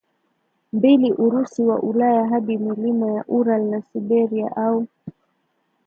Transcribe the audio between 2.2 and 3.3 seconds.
hadi milima ya